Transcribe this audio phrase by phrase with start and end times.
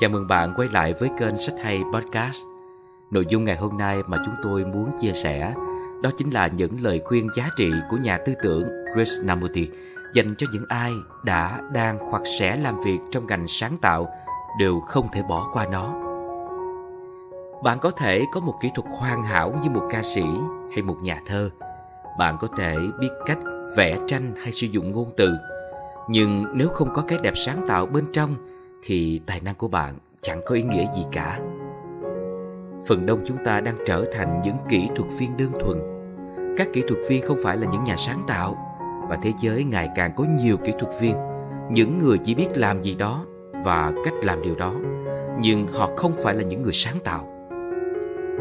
[0.00, 2.42] Chào mừng bạn quay lại với kênh Sách Hay Podcast.
[3.10, 5.54] Nội dung ngày hôm nay mà chúng tôi muốn chia sẻ
[6.02, 9.68] đó chính là những lời khuyên giá trị của nhà tư tưởng Krishnamurti
[10.14, 10.92] dành cho những ai
[11.24, 14.08] đã, đang hoặc sẽ làm việc trong ngành sáng tạo
[14.58, 15.94] đều không thể bỏ qua nó.
[17.62, 20.24] Bạn có thể có một kỹ thuật hoàn hảo như một ca sĩ
[20.72, 21.50] hay một nhà thơ.
[22.18, 23.38] Bạn có thể biết cách
[23.76, 25.32] vẽ tranh hay sử dụng ngôn từ.
[26.08, 28.34] Nhưng nếu không có cái đẹp sáng tạo bên trong
[28.82, 31.40] thì tài năng của bạn chẳng có ý nghĩa gì cả.
[32.86, 35.78] Phần đông chúng ta đang trở thành những kỹ thuật viên đơn thuần.
[36.56, 38.56] Các kỹ thuật viên không phải là những nhà sáng tạo
[39.08, 41.16] và thế giới ngày càng có nhiều kỹ thuật viên,
[41.70, 43.26] những người chỉ biết làm gì đó
[43.64, 44.74] và cách làm điều đó,
[45.40, 47.48] nhưng họ không phải là những người sáng tạo.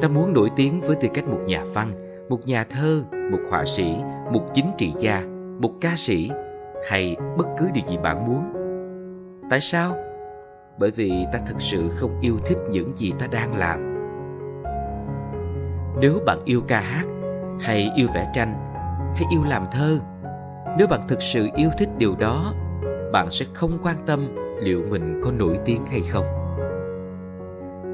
[0.00, 1.92] Ta muốn nổi tiếng với tư cách một nhà văn,
[2.28, 3.96] một nhà thơ, một họa sĩ,
[4.32, 5.22] một chính trị gia,
[5.60, 6.30] một ca sĩ
[6.88, 8.52] hay bất cứ điều gì bạn muốn.
[9.50, 9.96] Tại sao?
[10.78, 13.94] Bởi vì ta thực sự không yêu thích những gì ta đang làm.
[16.00, 17.04] Nếu bạn yêu ca hát,
[17.60, 18.54] hay yêu vẽ tranh,
[19.14, 19.98] hay yêu làm thơ,
[20.78, 22.54] nếu bạn thực sự yêu thích điều đó,
[23.12, 26.24] bạn sẽ không quan tâm liệu mình có nổi tiếng hay không.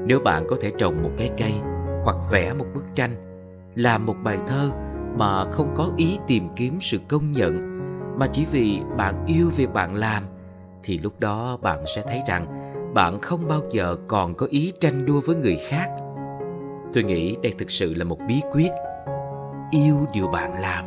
[0.05, 1.53] Nếu bạn có thể trồng một cái cây
[2.03, 3.11] hoặc vẽ một bức tranh,
[3.75, 4.71] làm một bài thơ
[5.17, 7.71] mà không có ý tìm kiếm sự công nhận
[8.19, 10.23] mà chỉ vì bạn yêu việc bạn làm
[10.83, 12.60] thì lúc đó bạn sẽ thấy rằng
[12.93, 15.87] bạn không bao giờ còn có ý tranh đua với người khác.
[16.93, 18.71] Tôi nghĩ đây thực sự là một bí quyết
[19.71, 20.85] yêu điều bạn làm.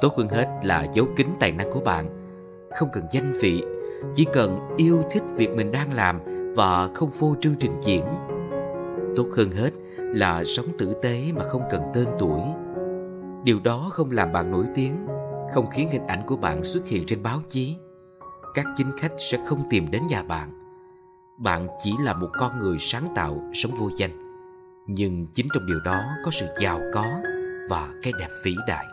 [0.00, 2.06] Tốt hơn hết là giấu kín tài năng của bạn.
[2.78, 3.64] Không cần danh vị,
[4.14, 6.20] chỉ cần yêu thích việc mình đang làm
[6.56, 8.04] và không vô trương trình diễn.
[9.16, 12.40] Tốt hơn hết là sống tử tế mà không cần tên tuổi.
[13.44, 15.06] Điều đó không làm bạn nổi tiếng,
[15.52, 17.76] không khiến hình ảnh của bạn xuất hiện trên báo chí.
[18.54, 20.59] Các chính khách sẽ không tìm đến nhà bạn
[21.40, 24.10] bạn chỉ là một con người sáng tạo sống vô danh.
[24.86, 27.06] Nhưng chính trong điều đó có sự giàu có
[27.68, 28.86] và cái đẹp vĩ đại.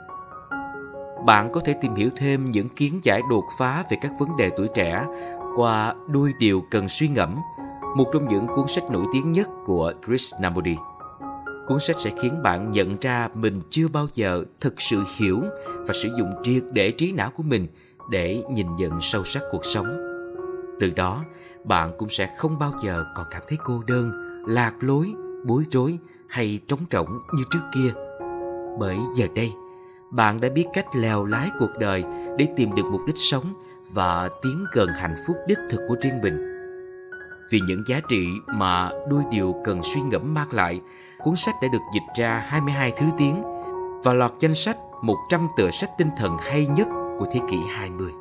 [1.25, 4.51] Bạn có thể tìm hiểu thêm những kiến giải đột phá về các vấn đề
[4.57, 5.05] tuổi trẻ
[5.55, 7.35] qua đôi điều cần suy ngẫm,
[7.97, 10.75] một trong những cuốn sách nổi tiếng nhất của Krishnamurti
[11.67, 15.41] cuốn sách sẽ khiến bạn nhận ra mình chưa bao giờ thực sự hiểu
[15.88, 17.67] và sử dụng triệt để trí não của mình
[18.09, 19.85] để nhìn nhận sâu sắc cuộc sống.
[20.79, 21.23] Từ đó
[21.67, 24.11] bạn cũng sẽ không bao giờ còn cảm thấy cô đơn,
[24.47, 25.13] lạc lối,
[25.45, 27.94] bối rối hay trống rỗng như trước kia
[28.79, 29.53] bởi giờ đây,
[30.11, 32.03] bạn đã biết cách lèo lái cuộc đời
[32.38, 33.53] để tìm được mục đích sống
[33.94, 36.57] và tiến gần hạnh phúc đích thực của riêng mình
[37.50, 40.81] vì những giá trị mà đôi điều cần suy ngẫm mang lại,
[41.23, 43.44] cuốn sách đã được dịch ra 22 thứ tiếng
[44.03, 46.88] và lọt danh sách 100 tựa sách tinh thần hay nhất
[47.19, 48.11] của thế kỷ 20.